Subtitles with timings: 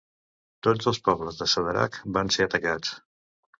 [0.67, 2.99] Tots els pobles de Sadarak van ser atacats.